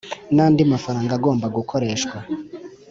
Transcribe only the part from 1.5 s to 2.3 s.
gukoreshwa